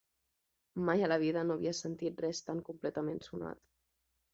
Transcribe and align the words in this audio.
Mai 0.87 1.03
a 1.05 1.11
la 1.11 1.19
vida 1.25 1.45
no 1.49 1.59
havia 1.59 1.75
sentit 1.83 2.27
res 2.29 2.43
tan 2.51 2.67
completament 2.73 3.25
sonat. 3.33 3.67